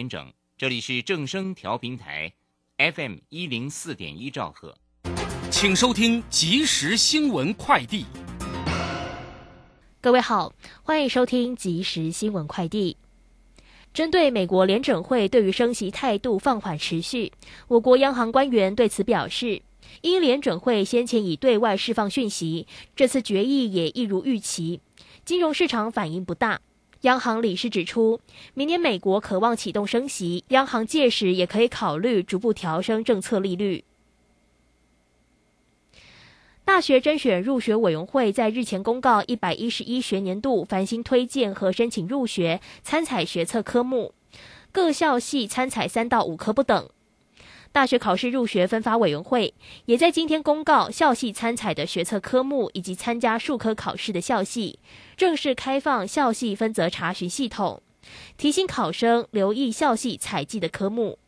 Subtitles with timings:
[0.00, 2.32] 连整，这里是正声调频台
[2.78, 4.74] ，FM 一零四点一兆赫，
[5.50, 8.06] 请收听即时新闻快递。
[10.00, 12.96] 各位好，欢迎收听即时新闻快递。
[13.92, 17.34] 针对美国联准会对于升息态度放缓持续，
[17.68, 19.60] 我国央行官员对此表示，
[20.00, 24.80] 因联准会先前已对外释放讯息，这次决议也一如预期，
[25.26, 26.62] 金融市场反应不大。
[27.02, 28.20] 央行理事指出，
[28.52, 33.84] 明年美国渴望启动升息，央行届时也可以考虑逐步调升政策利率。
[36.64, 44.14] 大学甄选入学委员会在日前公告一百一十一学年度繁星推荐和申请入学参采学测科目，
[44.70, 46.88] 各校系参采三到五科不等。
[47.72, 54.80] 大学考试入学分发委员会也在今天公告校系参采的学测科目以及参加数科考试的校系，
[55.16, 57.80] 正式开放校系分则查询系统，
[58.36, 61.18] 提醒考生留意校系采集的科目。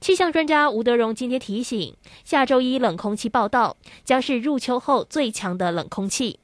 [0.00, 1.94] 气象专家吴德荣今天提醒，
[2.24, 6.40] 下周一冷空气报道将是入秋后最强的冷空气，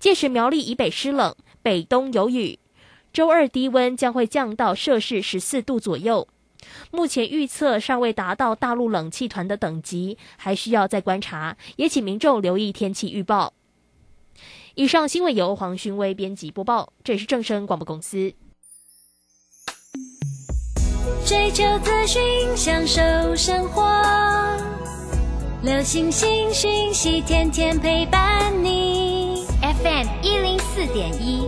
[0.00, 2.58] 届时苗栗以北湿冷，北东有雨。
[3.12, 6.26] 周二低温将会降到摄氏十四度左右。
[6.90, 11.56] 目前预测尚未达到大陆冷气团的等级，还需要再观察。
[11.76, 13.52] 也请民众留意天气预报。
[14.74, 18.34] 以上新闻由黄勋威编辑播报，这里是正声广播公司。
[21.24, 22.22] 追求资讯，
[22.56, 23.00] 享受
[23.36, 23.82] 生活，
[25.62, 29.46] 流星星讯息，天天陪伴你。
[29.62, 31.46] FM 一零四点一，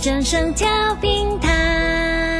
[0.00, 0.68] 正声调
[1.00, 2.39] 平台。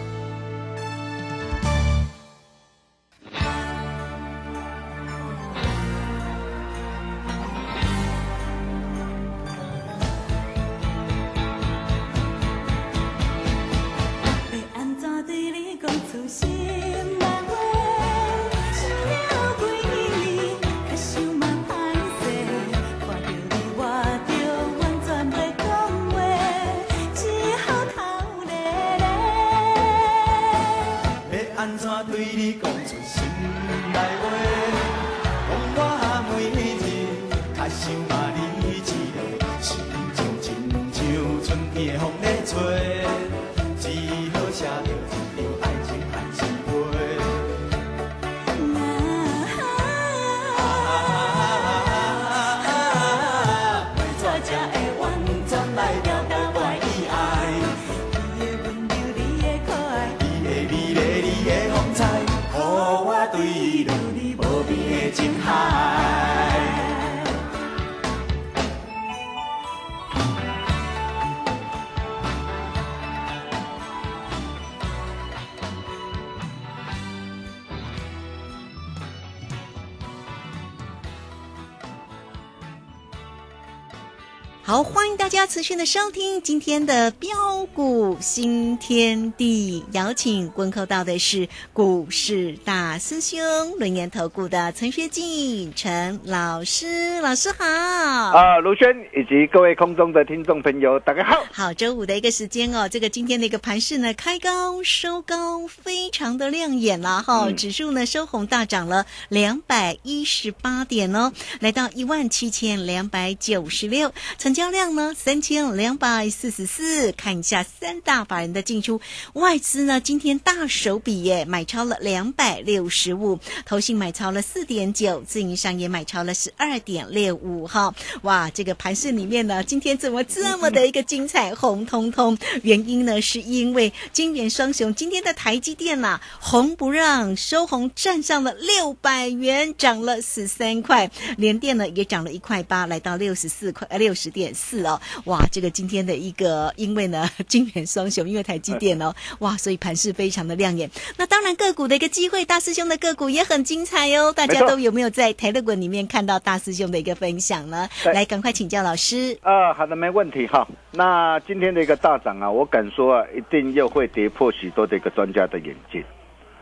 [85.71, 93.39] 迎大家持续的收听今天的标股新天地，邀请问候到的是股市大师兄
[93.79, 97.65] 轮研投顾的陈学进陈老师，老师好。
[97.65, 101.43] 啊，卢轩以及各位空中的听众朋友，大家好。
[101.51, 117.11] 好，周五的一个时间哦，这个今天的一个盘势呢，开高收高，非常的亮眼啦哈、嗯指数呢收红大涨了两百一十八点哦，来到一万七千两百九十六，成交交量呢三千两百四十四。
[117.11, 118.99] 看一下三大法人的进出，
[119.33, 127.93] 外资呢今天大手笔耶，买超了两百六十五，投信买超了四点九，自营商也买超了十二点六五哈。
[128.23, 132.37] 哇，这个盘市里面呢，今天怎么这么的一个精彩，红彤彤？
[132.63, 144.99] 原因呢是因为金元双雄今天的台积电呐、红不让，收红站上了六百元，涨了十三块，联电呢也涨了一块八，来到六十四块，呃六十点四哦。
[145.25, 150.89] 哇，这个今天的一个，因为呢 金元双雄，因为台积电哦，哇，所以盘势非常的亮眼。
[151.17, 154.31] 那当然个股的一个机会，大师兄的个股也很精彩哦。
[154.31, 157.87] 大家都有没有在台乐滚里面看到大师兄的一个分享呢？
[158.03, 159.37] 对来，赶快请教老师。
[159.41, 160.65] 啊，好的，没问题哈。
[160.91, 166.03] 那今天的一个大涨啊，我敢说啊，一定又会跌破许多的一个专家的眼镜。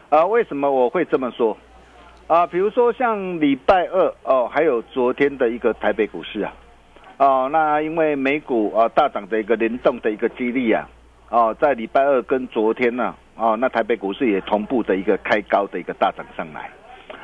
[0.09, 1.56] 啊，为什么我会这么说？
[2.27, 6.53] 啊，比如说像礼拜二哦，还有昨天的一个台北股市啊，
[7.19, 10.88] 哦，那因为美股啊大涨的一个联动的一个激励啊，
[11.27, 16.69] 哦，在礼拜二跟昨天呢、哦，那台北股市也同步的一个开高的一个大涨上来。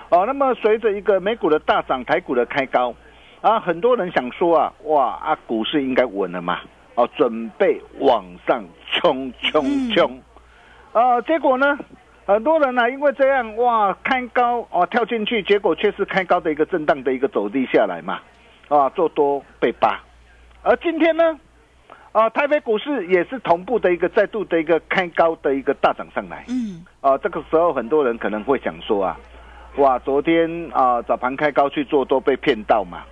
[0.10, 2.94] 哦，那么随着一个美股的大涨，台股的开高，
[3.40, 6.60] 啊，很多人想说啊，哇啊，股市应该稳了嘛，
[6.96, 10.22] 哦，准备往上冲冲冲，
[10.92, 11.78] 啊，结果呢，
[12.26, 18.20] 很多人呢、因为这样哇，开高哦跳进去，结果却是开高的一个震荡的一个走低下来嘛，
[18.68, 20.02] 啊，做多被扒，
[20.64, 21.40] 而今天呢，
[22.12, 29.20] 啊，台北股市也是同步的一个再度的一个开高的一个大涨上来，嗯，啊，这个时候很多人可能会想说啊，
[29.78, 33.04] 哇，昨天啊早盘开高去做多被骗到嘛。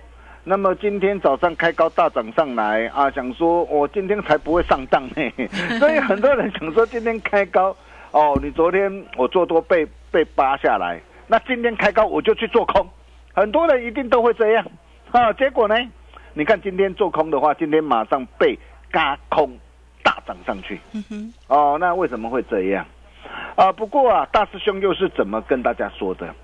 [0.46, 5.32] 那么今天早上开高大涨上来啊，想说我、今天才不会上当呢，
[5.80, 7.74] 所以很多人想说今天开高
[8.10, 12.86] 哦，你昨天我做多被被扒下来，那今天开高我就去做空，
[13.32, 14.66] 很多人一定都会这样
[15.20, 15.32] 啊。
[15.32, 15.74] 结果呢，
[16.34, 18.58] 你看今天做空的话，今天马上被
[18.90, 19.50] 嘎空
[20.02, 22.84] 大涨上去，嗯哼，哦，那为什么会这样？
[23.56, 26.34] 啊，不过啊，大师兄又是怎么跟大家说的？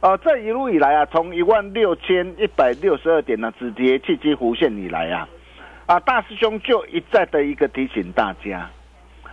[0.00, 5.28] 啊，这一路以来啊，从一万六千一百六十二点呢止跌契机弧线以来啊，
[5.86, 8.70] 啊，大师兄就一再的一个提醒大家，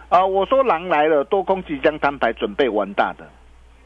[0.10, 3.26] 啊，我说狼来了，多空即将摊牌，准备玩大的。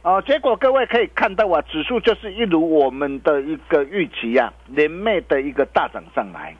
[0.04, 6.56] 哦，结果各位可以看到啊，指数就是一如我们的一个预期啊，连袂的一个大涨上来。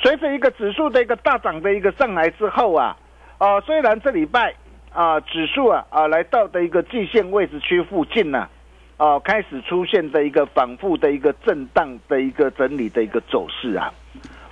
[0.00, 2.96] 随着一个指数的一个大涨的一个上来之后啊，
[3.38, 4.54] 啊，虽然这礼拜
[4.92, 8.48] 啊指数啊啊来到的一个季线位置区附近呢、
[8.96, 13.92] 啊，开始出现的一个反复的一个震荡的一个整理的一个走势啊，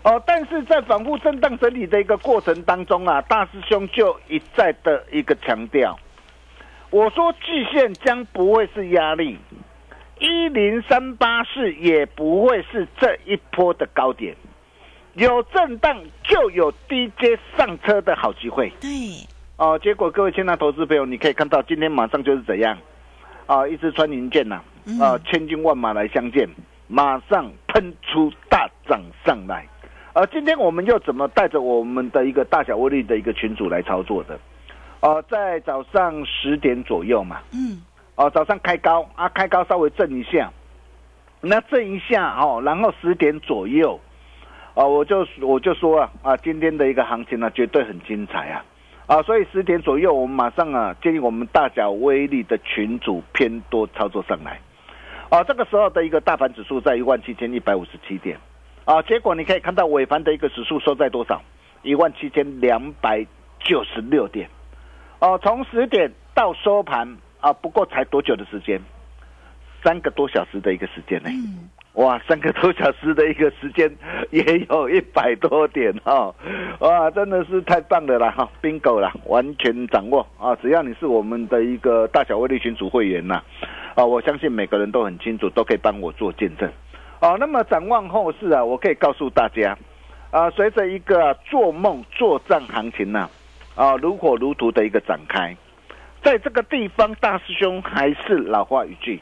[0.02, 5.96] 哦、但是在反复震荡整理的一个过程当中啊，大师兄就一再的一个强调，
[6.90, 9.36] 我说季线将不会是压力，
[10.18, 14.34] 一零三八四也不会是这一波的高点。
[15.14, 18.88] 有震荡就有低阶上车的好机会对，
[19.56, 19.78] 哦。
[19.78, 22.76] 结果各位亲爱的投资朋友，你可以看到今天马上就是怎样
[23.46, 26.48] 啊，一支穿云箭呐嗯啊，千军万马来相见，
[26.86, 29.66] 马上喷出大涨上来。
[30.12, 34.38] 而今天我们又怎么带着我们的一个大小威力的一个群组来操作的？
[35.00, 37.80] 哦、在早上十点左右嘛，嗯，
[38.16, 40.50] 哦，早上开高啊，开高稍微震一下，
[41.40, 44.00] 那震一下哦，然后十点左右，
[44.74, 48.64] 哦，我就我就说啊啊，今天的一个行情呢、绝对很精彩啊。
[49.06, 54.60] 啊，所以十点左右，我们马上啊建议我们大小威力的群主偏多操作上来，
[55.28, 58.36] 啊，这个时候的一个大盘指数在一万七千一百五十七点，
[58.84, 61.40] 啊，结果你可以看到尾盘的一个指数收在多少？
[61.82, 63.24] 一万七千两百
[63.60, 64.50] 九十六点。
[65.26, 68.80] 哦，从十点到收盘啊，不过才多久的时间？
[69.82, 73.92] 三个多小时的一个时间呢、嗯，哇，三个多小时的一个时间，
[74.30, 74.40] 也
[74.70, 76.32] 有一百多点哈、
[76.78, 80.54] 哇，真的是太棒了啦哈，bingo 啦，完全掌握啊！
[80.62, 83.42] 只要你是我们的一个大小威力群组会员呐，
[83.96, 86.70] 啊，我相信每个人都很清楚，都可以帮我做见证。
[87.20, 89.76] 哦、那么展望后市啊，我可以告诉大家，
[90.30, 93.30] 啊，随着一个做梦作战行情呐、啊，
[94.00, 95.56] 如火如荼的一个展开，
[96.22, 99.20] 在这个地方，大师兄还是老话一句，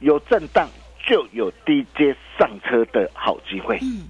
[0.00, 0.68] 有震荡
[1.06, 3.78] 就有低阶上车的好机会。
[3.82, 4.08] 嗯，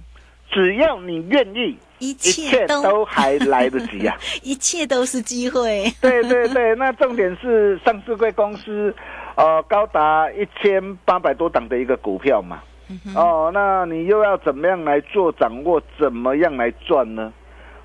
[0.49, 4.15] 只要你愿意，一一切切都都还来得及啊！
[4.41, 5.91] 一切都是机会。
[6.01, 8.95] 对对对， 那重点是上市贵公司，
[9.35, 12.61] 呃，高达一千八百多档的一个股票嘛。
[13.15, 15.81] 哦，那你又要怎么样来做掌握？
[15.99, 17.33] 怎么样来赚呢？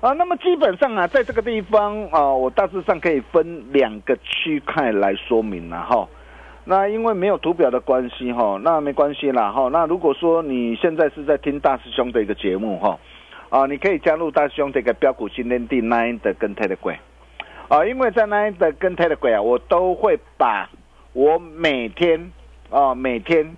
[0.01, 6.07] 啊，那么基本上啊，在这个地方啊，我大致上可以分两个区块来说明了哈。
[6.65, 9.69] 那因为没有图表的关系哈，那没关系啦哈。
[9.71, 12.99] 那如果说你现在是在听大师兄的一个节目哈，
[13.49, 16.97] 啊，你可以加入大师兄这个标股新天地 Nine 的跟 Telegram
[17.67, 20.67] 啊，因为在 Nine 的跟 Telegram 啊，我都会把
[21.13, 22.31] 我每天
[22.71, 23.55] 啊每天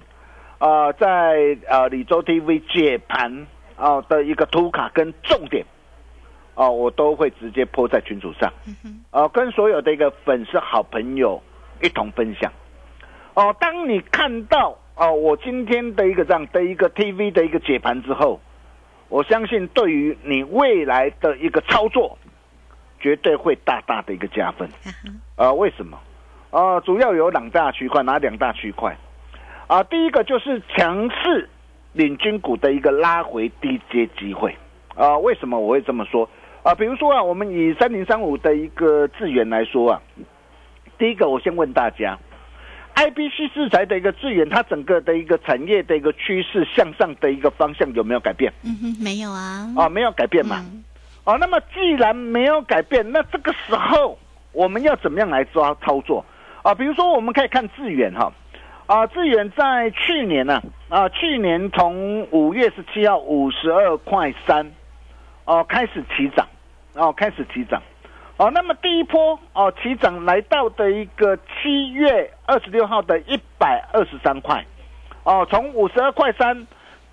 [0.57, 3.47] 啊在呃李州 TV 解盘
[3.77, 5.65] 啊的一个图卡跟重点
[6.55, 8.51] 啊，我都会直接泼在群组上，
[9.09, 11.41] 啊，跟所有的一个粉丝好朋友
[11.81, 12.51] 一同分享。
[13.33, 18.39] 哦，当你看到哦，我今天的一个这样的一个 TV 的一个解盘之后，
[19.09, 22.17] 我相信对于你未来的一个操作，
[22.99, 24.69] 绝对会大大的一个加分。
[25.35, 25.99] 啊，为什么？
[26.51, 28.95] 啊，主要有两大区块，哪两大区块？
[29.65, 31.49] 啊，第一个就是强势
[31.93, 34.55] 领军股的一个拉回低阶机会。
[34.95, 36.29] 啊，为什么我会这么说？
[36.63, 40.01] 啊，比如说啊，我们以三零三五的一个资源来说啊，
[40.97, 42.17] 第一个我先问大家。
[42.95, 48.53] ，IBC 制裁的一个资源，它整个的一个产业的一个趋势向上的一个方向有没有改变？
[48.63, 49.67] 嗯哼，没有啊。
[49.75, 50.63] 啊，没有改变嘛。
[51.23, 54.17] 啊，那么既然没有改变，那这个时候
[54.51, 56.23] 我们要怎么样来抓操作？
[56.61, 58.31] 啊，比如说我们可以看智远哈，
[58.85, 64.71] 啊，智远在去年呢，啊，去年从五月十七号五十二块三，
[65.45, 66.47] 哦，开始起涨，
[66.95, 67.81] 哦，开始起涨。
[68.37, 74.65] 哦，那么第一波哦起涨来到的一个七月二十六号的一百二十三块，
[75.23, 76.67] 哦，从五十二块三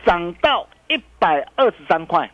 [0.04, 2.28] 涨到一百二十三块，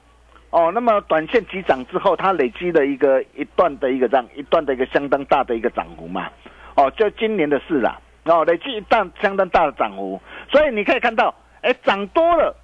[0.50, 6.31] 哦，那么短线急涨之后，它累积了一个一段的一个这样一段的一个相当大的一个涨幅嘛，
[6.76, 12.55] 哦，就今年的事啦，哦，累积一段相当大的涨幅，所以你可以看到，哎，涨多了。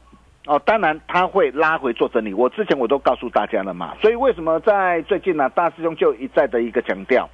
[0.44, 7.28] 哦，当然它会拉回做整理，我之前我都告诉大家了嘛，所以为什么在最近呢，大师兄就一再的一个强调，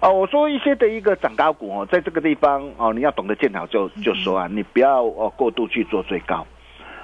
[0.00, 6.46] 哦，我说一些的一个涨高股哦，在这个地方哦，你要懂得见好就就说啊，你不要哦过度去做最高，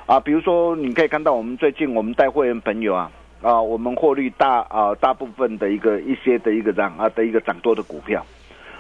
[0.07, 3.11] 啊，比如说你可以看到我们最近我们带会员朋友啊，
[3.43, 8.25] 啊，我们获利大啊大部分的一个一些的一个涨啊的一个涨多的股票，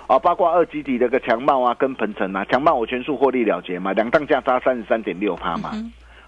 [0.06, 5.72] 啊，包括二级底的一个强茂啊跟鹏程啊，强茂我全数获利了结嘛，两档价差三十三点六趴嘛。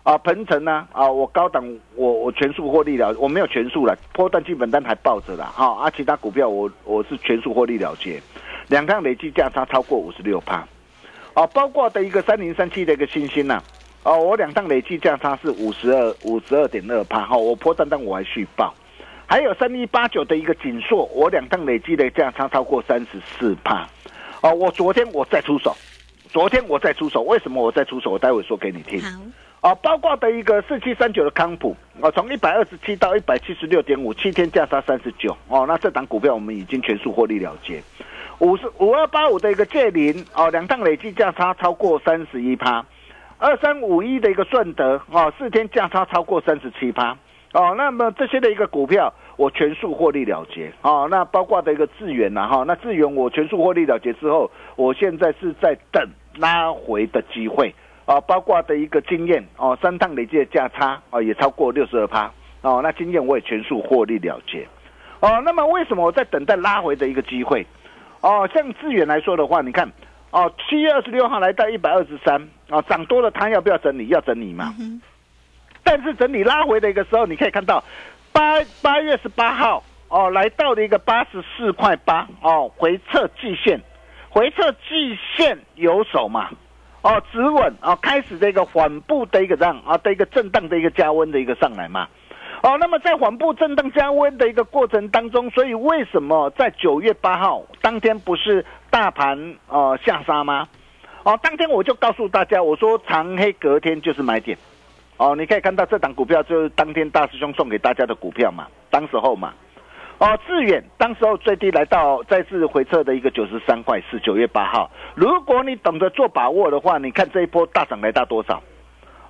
[0.02, 0.86] 啊，鹏程呢？
[0.90, 5.84] 啊，我高档我我全数获利了，我没有全数了，波段基本单还抱着了哈。
[5.84, 8.20] 啊，其他股票我我是全数获利了结，
[8.66, 10.66] 两趟累计价差超过五十六趴。
[11.34, 13.62] 啊，包括的一个三零三七的一个星星呐，
[14.02, 18.74] 哦，我两趟累计价差是五十二五十二点二趴哈，我波段单我还续报。
[19.26, 23.88] 还有三一八九的一个锦硕，我两趟累计的价差超过三十四趴。
[24.40, 25.74] 哦，我昨天我再出手，
[26.28, 28.10] 昨天我再出手，为什么我再出手？
[28.10, 29.00] 我待会说给你听。
[29.62, 37.80] 啊，包括的一个四七三九的康普，啊，从一百二十七到一百七十六点五，七天价差三十九，哦，那这档股票我们已经全数获利了结。
[38.40, 42.84] 五十五二八五的一个借林，哦，两档累计价差超过三十一趴。
[43.38, 47.16] 二三五一的一个顺德，哦，四天价差超过三十七趴，
[47.52, 56.04] 哦，那么这些的一个股票我全数获利了结，哦，那包括的一个智源呐，哈，那智源我全数获利了结之后，我现在是在等
[56.36, 57.72] 拉回的机会。
[58.04, 62.30] 啊，包括的一个经验哦，三趟累计的价差哦，也超过六十二趴
[62.62, 62.80] 哦。
[62.82, 64.66] 那经验我也全数获利了结
[65.20, 65.40] 哦。
[65.44, 67.66] 那么为什么我在等待拉回的一个机会
[68.20, 68.48] 哦？
[68.52, 69.90] 像资源来说的话，你看
[70.30, 74.08] 哦，七月二十六号来到一百二十三啊，涨多了，它要不要整理？
[74.08, 74.74] 要整理嘛。
[75.84, 77.82] 但是整理拉回的一个时候，你可以看到
[78.32, 83.80] 八八月十八号哦，来到了一个八十四块八哦，回撤季线，
[84.28, 86.50] 回撤季线有手嘛？
[87.02, 92.08] 哦，止稳啊，开始这个缓步的一个这样啊的一个震荡的一个加温的一个上来嘛。
[92.62, 100.68] 哦，那么在缓步震荡加温的一个过程当中，所以为什么在九月八号当天不是大盘呃下杀吗？
[101.24, 104.56] 哦，当天我就告诉大家，我说长黑隔天就是买点。
[105.16, 109.52] 哦，你可以看到这档股票就是当天大师兄送给大家的股票嘛，当时候嘛。
[110.22, 114.88] 哦，致远当时候最低来到再次回撤的一个九十三块四，九月八号。
[115.16, 118.62] 如果你懂得做把握的话，你看这一波大涨来到多少？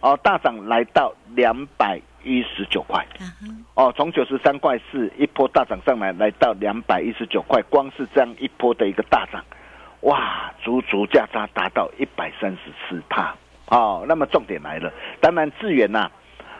[0.02, 3.02] 哦，大涨来到两百一十九块。
[3.72, 9.42] 哦，从九十三块四一波大涨上来，来到两百一十九块，光是这样一波的一个大涨，
[10.02, 13.34] 哇，足足价差达到一百三十四帕。
[13.70, 16.11] 哦，那么重点来了，当然致远呐，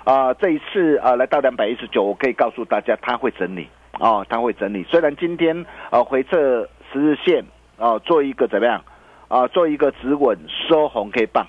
[0.05, 3.69] 啊，这一次啊来到两百一十九，我可以告诉大家，它会整理。
[4.03, 4.83] 哦，它会整理。
[4.91, 7.45] 虽然今天呃回撤十日线
[7.79, 8.83] 啊，做一个怎么样
[9.29, 10.37] 啊，做一个止稳
[10.69, 11.47] 收红 K 棒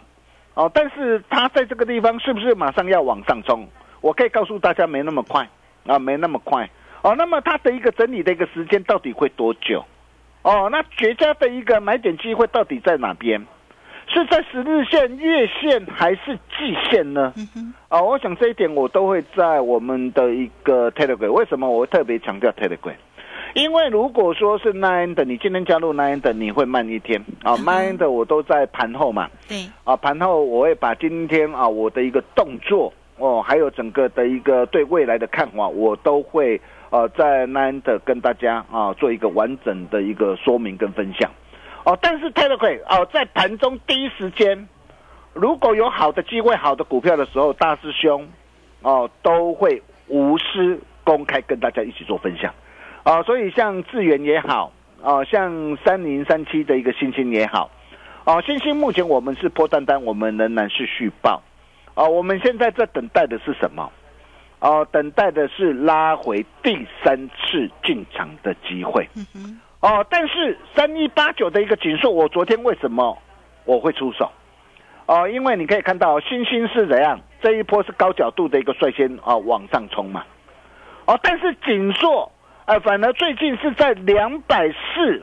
[0.54, 3.68] 哦，但是它在这个地方是不是马上要往上冲？
[4.02, 5.50] 我可以告诉大家，没那么快
[5.88, 6.70] 啊，没那么快
[7.02, 7.16] 哦。
[7.18, 9.84] 那么它的一个整理的一个时间到底会多久？
[10.44, 13.44] 哦，那绝佳的一个买点机会到底在哪边？
[14.14, 17.34] 是在十日线、月线还是季线呢？
[17.90, 21.32] 啊，我想这一点我都会在我们的一个 Telegram。
[21.32, 22.94] 为什么我会特别强调 Telegram？
[23.56, 27.56] 因为如果说是 Nine 的，你今天加入 Nine 的，你会慢一天啊。
[27.58, 36.60] Nine 的我都在盘后嘛，对，啊，盘后我会把今天啊我的一个动作哦，还有整个的一个对未来的看法，我都会
[36.92, 41.32] 呃在 Nine 的跟大家啊做一个完整的一个说明跟分享。
[41.84, 44.68] 哦，但是 Telegram 哦，在盘中第一时间，
[45.34, 48.28] 如果有好的机会、好的股票的时候，大师兄
[48.82, 52.54] 哦都会无私公开跟大家一起做分享。
[53.04, 54.72] 啊、所以像智源也好，
[55.02, 57.70] 啊、像三零三七的一个星星也好，
[58.24, 61.44] 哦、星星目前我们是破单单，我们仍然是续报，
[61.96, 63.92] 啊、我们现在在等待的是什么？
[64.62, 69.06] 哦、等待的是拉回第三次进场的机会。
[69.84, 73.18] 哦，但是三一八九的一个紧缩，我昨天为什么
[73.66, 74.32] 我会出手？
[75.08, 80.24] 哦，因为你可以看到星星是怎样，这一波是高角度的一个率先啊、往上冲嘛。
[81.04, 82.32] 哦，但是紧缩，
[82.64, 85.22] 呃，反而最近是在两百四、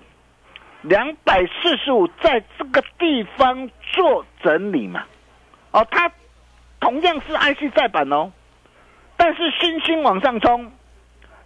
[0.82, 5.04] 两百四十五，在这个地方做整理嘛。
[5.70, 6.12] 哦，它
[6.80, 8.30] 同样是 IC 再版哦，
[9.16, 10.70] 但是星星往上冲，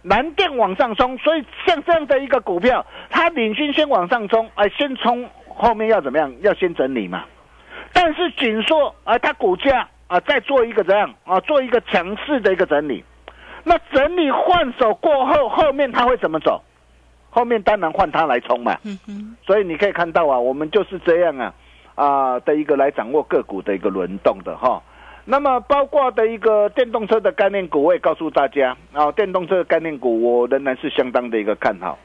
[0.07, 6.31] 蓝电往上冲，所以像这样的一个股票，它领军先往上冲，哎、先冲，后面要怎么样？
[6.41, 7.23] 要先整理嘛。
[7.91, 11.39] 但是紧缩啊，它股价啊，再做一个怎样啊？
[11.39, 13.03] 做一个强势的一个整理。
[13.63, 16.61] 那整理换手过后，后面它会怎么走？
[17.31, 18.77] 后面当然换它来冲嘛。
[18.83, 21.53] 嗯，所以你可以看到啊，我们就是这样啊
[21.95, 24.79] 啊的一个来掌握个股的一个轮动的哈。
[25.27, 31.97] 那么包括的一个电动车的概念股，我也告诉大家啊，电动车的概念股我仍然是相当的一个看好。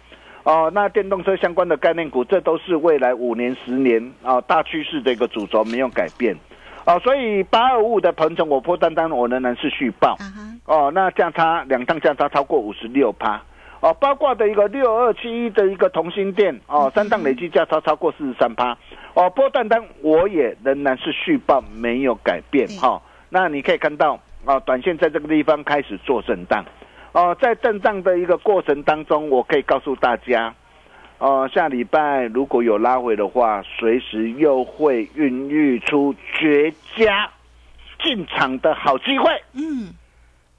[0.43, 6.35] 哦，那电动车相关的概念股，这都是未来五年、十年啊大趋势的一个主轴，没有改变。
[6.87, 10.17] 哦，所以八二五的鹏程我破单单，我仍然是续报。
[10.65, 13.43] 哦，那价差两趟价差超过五十六趴。
[13.81, 18.75] 哦，包括的一个六二七一的一个同心店哦，三档累计价差超过四十三趴。
[19.12, 23.03] 哦，波段单我也仍然是续报，没有改变对哈、哦。
[23.31, 26.63] 那你可以看到啊、哦，短线在这个地方开始做震荡。
[27.13, 30.55] 哦，在震荡的一个过程当中，我可以告诉大家，
[31.19, 37.28] 哦，下礼拜如果有拉回的话，随时又会孕育出绝佳
[38.00, 39.28] 进场的好机会。
[39.54, 39.93] 嗯，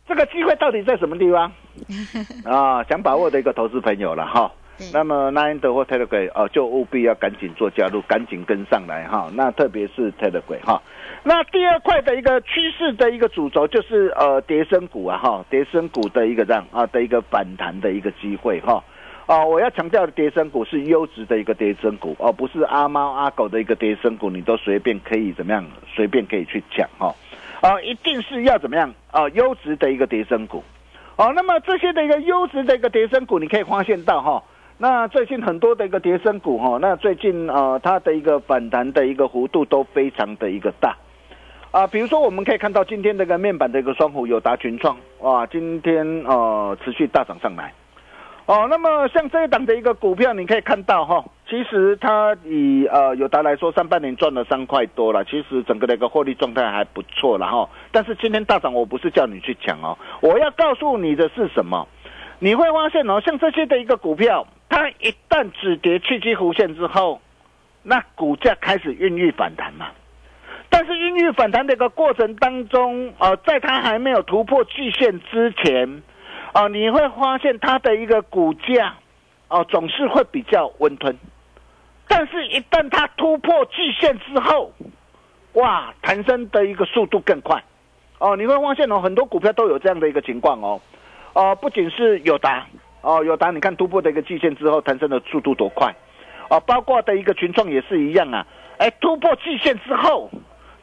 [0.07, 1.51] 这个机会到底在什么地方？
[2.43, 4.51] 啊，想把握的一个投资朋友了哈。
[4.93, 9.29] 那么 Nine 的或 Telegram 哦，就务必要赶紧做加入，赶紧跟上来哈。
[9.33, 10.81] 那特别是 Telegram 哈。
[11.23, 18.83] 那第二块的一个趋势的一个主轴就是呃跌升股啊哈，跌升股的一个这样啊的一个反弹的一个机会哈。
[19.27, 25.63] 哦，我要强调的跌升股是优质的一个跌升股哦，不是阿猫阿狗的一个跌升股，你都随便可以怎么样，
[25.93, 27.13] 随便可以去抢哈。
[27.61, 29.29] 哦，一定是要怎么样啊？
[29.29, 30.63] 优质的一个跌升股。
[31.17, 34.43] 哦，那么这些的一个优质的一个跌升股，你可以发现到哈，
[34.81, 40.97] 那最近很多的一个跌升股哈，那最近呃它的一个反弹的一个幅度都非常的一个大。
[41.69, 47.71] 啊，比如说我们可以看到今天这个面板的一个双虎友达群创，哇，今天呃持续大涨上来。
[48.47, 57.69] 哦，那么像这一档的一个股票，你可以看到哈，其实它以呃友达来说，上半年赚了三块多了，其实整个的一个获利状态还不错了哈。
[57.91, 61.87] 但是今天大涨，我不是叫你去抢哦，我要告诉你的是什么？
[62.39, 67.19] 你会发现哦，像这些的一个股票，它一旦止跌去基弧线之后，
[67.83, 69.87] 那股价开始孕育反弹嘛。
[70.69, 76.01] 但是孕育反弹的一个过程当中，呃，在它还没有突破季线之前，
[76.53, 78.95] 啊、你会发现它的一个股价，
[79.49, 81.17] 哦、总是会比较温吞。
[82.07, 84.71] 但是，一旦它突破季线之后，
[85.53, 87.61] 哇，弹升的一个速度更快。
[88.19, 90.79] 哦，你会发现哦，很多股票都有这样的一个情况哦。
[91.33, 92.65] 哦，不仅是友达，
[93.01, 95.93] 哦，友达，你看突破的一个季线之后，弹升的速度多快。
[96.49, 98.45] 哦，包括的一个群创也是一样啊。
[98.77, 100.29] 哎，突破季线之后，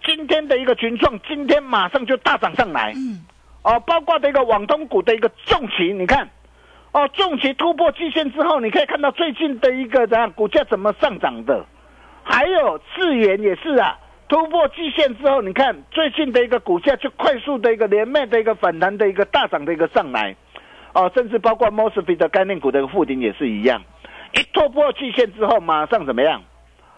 [0.05, 2.93] 今天的一个群创，今天马上就大涨上来。
[2.97, 3.25] 嗯，
[3.63, 6.29] 哦，包括的一个网通股的一个重旗，你看，
[6.93, 11.65] 哦，重旗突破季线之后，你可以看到最近的一个怎样股价怎么上涨的，
[12.25, 20.35] 还有智源也是啊，突破季线之后，你看最近的一个股价就快速的一个连麦的一个反弹的一个大涨的一个上来，
[20.99, 23.81] 哦，甚至包括 mosfet 的概念股的附顶也是一样，
[24.33, 26.43] 一突破季线之后，马上怎么样？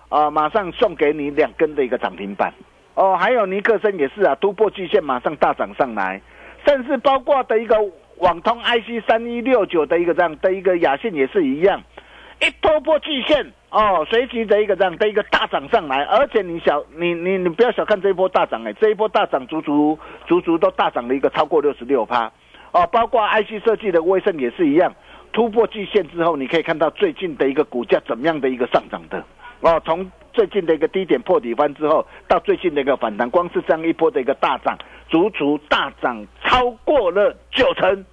[0.09, 2.51] 啊、马上送给你两根的一个涨停板。
[2.95, 6.23] 哦，还有尼克森也是啊，突破季线马上大涨上来，
[6.67, 7.77] 甚至包括的一个
[8.17, 11.83] 网通 IC 三一六九的一个这样的一个雅信也是一样，
[12.41, 22.33] 一波波季线哦，随即的一个这样的一个大涨上来，而且你小你你你不要小看这一波大涨哎，这一波大涨足足足足都大涨了一个超过六十六趴。
[22.73, 24.93] 哦，包括 IC 设计的威盛也是一样，
[25.33, 29.25] 突破季线之后，你可以看到最近的一个股价怎么样的一个上涨的
[29.61, 34.79] 哦，从最近的一个低点破底翻之后，到最近的一个反弹，光是这样一波的一个大涨，
[35.09, 38.05] 足足大涨超过了九成。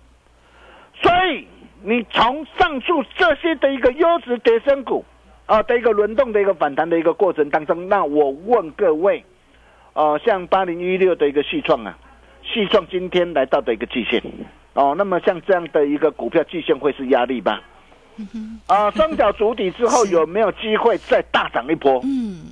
[0.99, 1.47] 所以
[1.83, 5.05] 你从上述这些的一个优质跌升股
[5.45, 9.23] 啊的一个轮动的一个反弹的一个过程当中，那我问各位，
[9.93, 11.95] 呃，像八零一六的一个细创啊，
[12.53, 14.21] 细创今天来到的一个季线
[14.73, 17.61] 哦，那么像这样的一个股票季线会是压力吧？
[18.67, 21.99] 啊，双脚足底之后 有没有机会再大涨一波？
[22.03, 22.45] 嗯，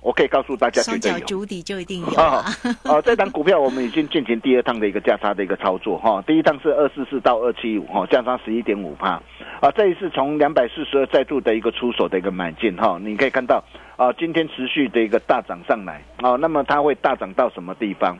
[0.00, 1.26] 我可以告诉大家，绝双脚对有。
[1.26, 2.44] 筑底就一定有啊啊。
[2.84, 9.20] 哦，这档股票我们已经进行第二趟的一个价差的一个操作哈，第一趟是二四四到二七五哈，价差十一点五帕，
[9.60, 13.62] 啊，这一次从两百四十二再度的一个出手的一个买进哈，你可以看到
[13.96, 18.18] 啊，今天持续的一个大涨上来啊，那么它会大涨到什么地方？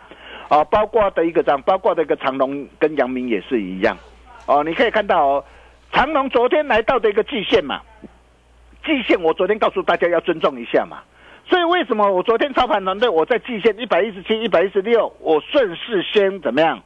[0.51, 3.97] 啊，包括的一个涨，包括的一个长隆跟阳明也是一样
[4.47, 5.45] 哦，你可以看到哦，
[5.93, 7.81] 长隆昨天来到的一个季线嘛，
[8.85, 10.99] 季线我昨天告诉大家要尊重一下嘛。
[11.49, 16.83] 所以为什么我昨天操盘团队我在季线一百一十七、一百一十六，我顺势先怎么样？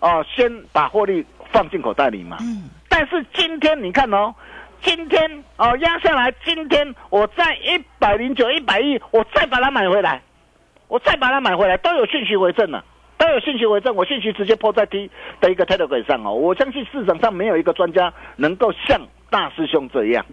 [0.00, 2.38] 哦，先把获利放进口袋里嘛。
[2.40, 4.34] 嗯，但是今天你看哦，
[4.80, 10.20] 今天哦压下来，今天我在一百零九、一百一，我再把它买回来，
[10.88, 12.84] 我再把它买回来，都有信息为证了。
[13.18, 16.34] 都有信息为证，我信息直接抛在 T 的一个 Telegram 上哦。
[16.34, 20.24] 我相信市场上没有一个专家能够像大师兄这样，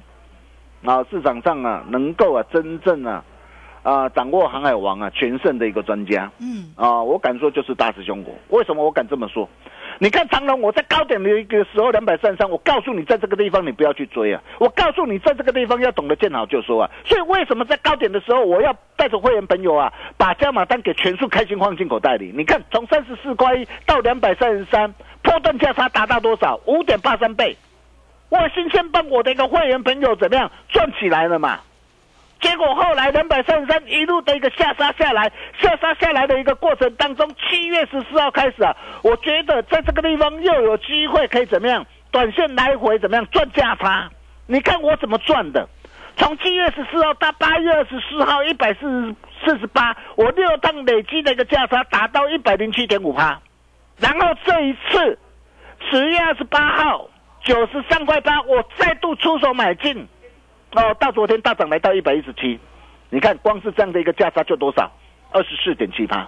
[0.83, 3.23] 啊，市场上啊能够啊真正啊
[3.83, 6.29] 啊掌握航海王啊全胜的一个专家。
[6.39, 8.57] 嗯，啊，我敢说就是大师兄我。
[8.57, 9.47] 为什么我敢这么说？
[9.99, 14.41] 你看长隆，我在高点的一个时候两百三十三，我告诉你，在这个地方你不要去追啊！
[14.59, 16.89] 我告诉你，在这个地方要懂得见好就收啊！
[17.05, 22.31] 所以为什么在高点的时候，我要带着会员朋友啊，把加码单给全数开心放进口袋里？
[22.35, 26.59] 你看，从三十四块一到两百三十三，波段价差达到多少？
[26.65, 27.55] 五点八三倍！
[28.29, 31.59] 我新鲜帮我的一个会员朋友怎么样赚起来了嘛？
[32.43, 44.09] 结果后来两百三十三一路的一个下杀下来，下杀下来的一个过程当中，七月十四号开始啊，我觉得在这个地方又有机会可以怎么样，短线来回怎么样赚价差？
[44.45, 45.67] 你看我怎么赚的？
[46.17, 53.39] 从七月十四号到八月二十四号一百四四十八，我六趟累积的一个价差达到一百零七点五趴，
[53.97, 55.17] 然后这一次
[55.89, 57.09] 十月二十八号
[57.41, 60.07] 九十三块八，我再度出手买进。
[60.75, 62.59] 哦，到昨天大涨来到一百一十七，
[63.09, 64.91] 你看光是这样的一个价差就多少？
[65.31, 66.27] 二十四点七八，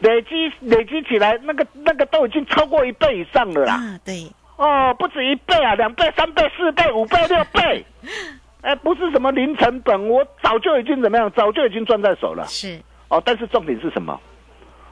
[0.00, 3.74] 累积累积起来，那个那个都已经超过一倍以上了啦。
[3.74, 7.84] 啊，对，哦，不止一倍啊，两倍、三倍、四倍、五倍、 六倍，
[8.62, 12.44] 哎，不是什么零成本，我早就已经怎么样，早就已经赚在手了。
[12.46, 14.18] 是，哦，但是重点是什么？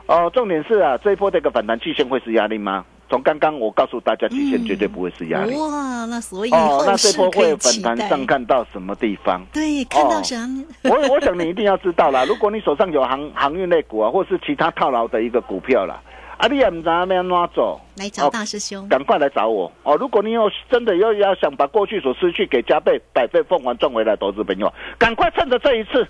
[0.06, 2.85] 哦，重点是啊，这一波的一个反弹，季线会是压力吗？
[3.08, 5.54] 从刚刚我告诉大家，极限绝对不会是压力。
[5.56, 8.08] 哇，那所以哦，那这波会反弹。
[8.08, 9.44] 上看到什么地方？
[9.52, 10.36] 对，看到哦啥？
[10.84, 16.00] 我我想你一定要知道啦， 如果你手上有航航运类股啊，或是其他套牢的一个股票啦，
[16.38, 18.86] 啊，你也唔知道要怎么走，来找哦大师兄。
[18.88, 19.96] 赶快来找我哦！
[19.96, 26.06] 如果你有真的又要想把过去所失去给加倍、百倍奉还赚回来，投资朋友，赶快趁着这一次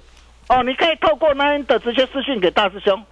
[0.48, 0.62] 哦！
[0.62, 3.02] 你可以透过那的直接私讯给大师兄，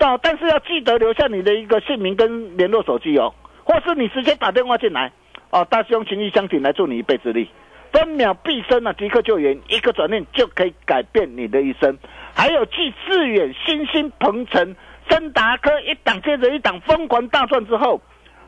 [0.00, 3.34] 哦，但是要记得留下你的一个姓名跟联络手机哦，
[3.64, 5.12] 或是你直接打电话进来
[5.50, 7.48] 哦，大师兄情谊相挺，来助你一臂之力。
[7.90, 8.92] 分秒必争啊！
[8.92, 11.96] 即刻救援，一个转念就可以改变你的一生。
[12.34, 14.76] 还有继致远、新兴、鹏程、
[15.08, 17.98] 森达科一档接着一档疯狂大赚之后，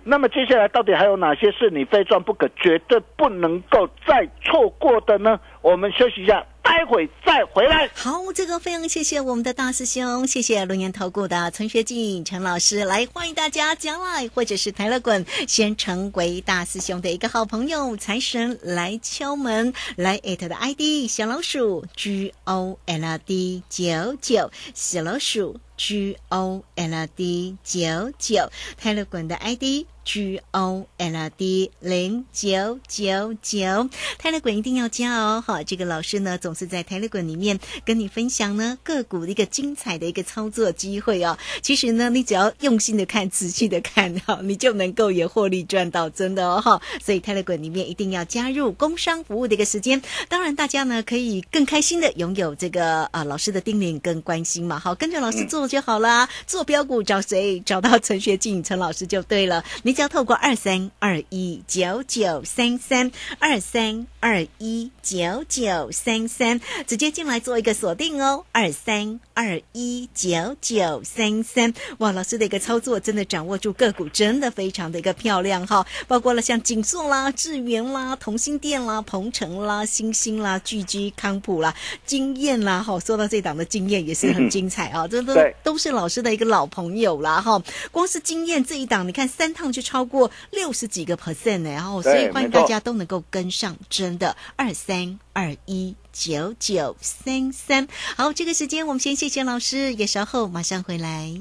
[0.04, 5.40] 那么接下来到底还有哪些是你非赚不可、绝对不能够再错过的呢？
[5.62, 7.90] 我们休息一下，待会再回来。
[7.94, 29.86] 好，这个非常谢谢我们的大师兄，谢谢龙岩投顾的陈学进陈老师，来欢迎大家加来或者是台乐滚，先成为大师兄的一个好朋友，财神来敲门，来艾特的 ID 小老鼠 G O L D 九九，小老鼠 G O L D 九九，泰勒滚的 ID。
[30.02, 33.88] G O L D 零九九九，
[34.18, 35.44] 泰勒滚一定要加哦！
[35.46, 41.38] 好，这个老师呢总是在泰勒滚里面跟你分享呢个股的一个精彩的一个操作机会哦。
[41.60, 46.80] 其实呢，你只要用心的看、仔细的看哈，你就能够也获利赚到，真的哦哈！
[47.04, 50.02] 所以泰勒滚里面一定要加入工商服务的一个时间。
[50.28, 54.78] 当然，大家呢可以更开心的拥有这个啊老师的叮咛跟关心嘛。
[54.78, 56.28] 好，跟着老师做就好啦。
[56.46, 57.60] 做标股找谁？
[57.60, 59.64] 找到陈学进陈老师就对了。
[59.84, 68.44] 你只要透过二三二一九九三三二三二一九九三三直接进来做一个锁定哦。
[68.50, 75.86] 二三二一九九三三，哇，老师的一个操作真的掌握住个股，真的非常的一个漂亮哈。
[76.08, 81.72] 包括了像锦硕啦、智源啦、同心店啦、鹏程啦、星星啦、聚居、康普啦、
[82.04, 87.62] 经验啦，哈，说到这档的经验也是很精彩啊，这都对都是老师的一个老朋友啦，哈。
[87.90, 95.94] 光是经验这一档，你看三趟就超过六十几个 percent 呢，然后所以欢迎大家都能够跟上，真的二三二一。
[96.12, 101.40] 九九三三，好，这个时间我们先谢谢老师，也稍后马上回来。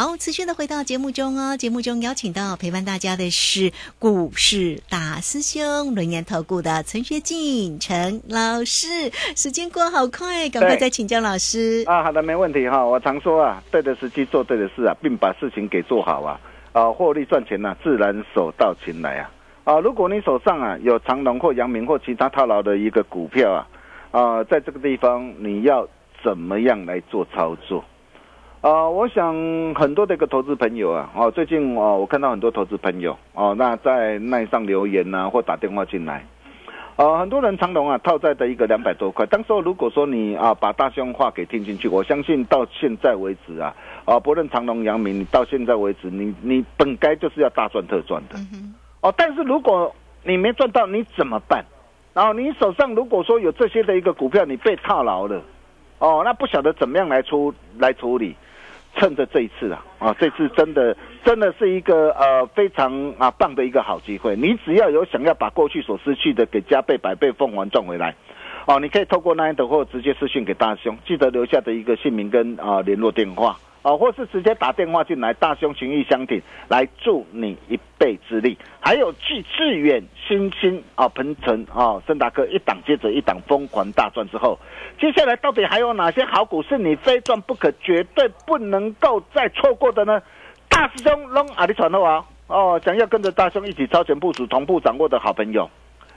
[0.00, 1.56] 好，持续的回到节目中哦。
[1.56, 9.10] 节目中邀请到陪伴大家的是股市大师兄轮研投顾的陈学进陈老师。
[9.34, 11.82] 时间过好快，赶快再请教老师。
[11.88, 12.86] 啊，好的，没问题哈。
[12.86, 16.38] 我常说啊，对的时机做对的事啊，并把事情给做好啊，
[16.72, 19.28] 啊，获利赚钱呢、自然手到擒来啊。
[19.64, 23.66] 啊，如果你手上啊有长隆或阳明或其他套牢的一个股票啊，
[24.12, 25.84] 啊，在这个地方你要
[26.22, 27.84] 怎么样来做操作？
[28.60, 29.32] 啊，我想
[29.76, 36.26] 很多的一个投资朋友啊，哦，最近哦，我看到很多投资朋友哦，那在那上留言呐、或打电话进来，
[36.96, 43.72] 呃，很多人长隆啊套在的一个两百多块，当时候如果说你啊把大兄话给听进去，我相信到现在为止啊，
[44.04, 48.36] 啊，不论长隆、阳明，你到现在为止，你你本该就是要大赚特赚的，
[49.02, 49.94] 哦，但是如果
[50.24, 51.64] 你没赚到，你怎么办？
[52.12, 55.40] 然后你手上如果说有这些的一个股票，你被套牢了，
[56.00, 58.34] 哦，那不晓得怎么样来出来处理。
[58.98, 64.34] 趁着这一次啊，啊，这次真的真的是一个呃非常啊棒的一个好机会。
[64.36, 68.14] 你只要有想要把过去所失去的给加倍、百倍、凤凰赚回来，
[68.66, 73.56] 哦，你可以透过那一的或直接私讯给大兄，记得留下的一个姓名跟啊联络电话。
[73.82, 78.58] 啊，或是直接打电话进来，大兄情义相挺，来助你一臂之力。
[78.80, 84.58] 还有巨致远、新兴啊、鹏程啊、森达科一档接着一档疯狂大赚之后，
[85.00, 90.20] 接下来到底还有哪些好股是你非赚不可、绝对不能够再错过的呢？
[90.68, 95.68] 大师兄龙阿里传后啊，哦，想要跟着大兄一起超前部署、同步掌握的好朋友，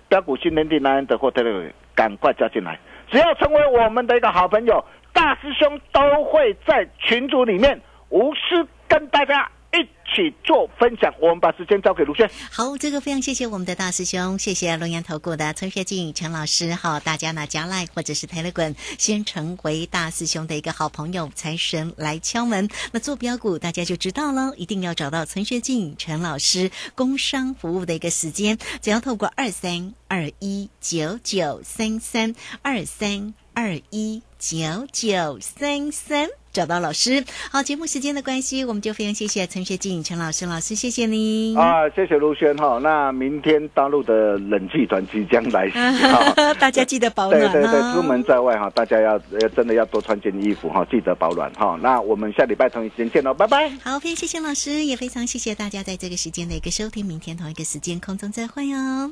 [0.10, 2.80] 标股新天地南的或特别赶快加进来，
[3.12, 11.14] 只要成为我们的一个好朋友，大师兄都会在群组里面无私跟大家一起做分享。
[11.20, 12.30] 我们把时间交给卢轩。
[12.52, 16.74] 好，这个非常谢谢我们的大师兄，谢谢龙岩投顾的陈学进陈老师。
[16.74, 22.70] 好，大家呢加赖或者是 Telegram 先成为大师兄的一个好朋友，财神来敲门。
[22.92, 36.41] 那做标股大家就知道了，一定要找到陈学进陈老师工商服务的一个时间，只要透过二三二一九九三三二三二一九九三三。
[36.52, 41.58] 找到老师，好，节目时间的关系，我们就非常谢谢陈学静陈老师，老师谢谢您。
[41.58, 42.80] 啊，谢谢卢轩哈。
[42.82, 46.54] 那明天大陆的冷气团即将来 袭哈。
[46.56, 51.80] 大家记得保暖对对对，哦出门在外哈，大家要要真的要多穿件衣服哈，记得保暖哈。
[51.82, 53.70] 那我们下礼拜同一时间见喽，拜拜。
[53.84, 59.12] 好，非常谢谢老师，也非常谢谢大家在这个时间的一个收听，明天同一个时间空中再会哦。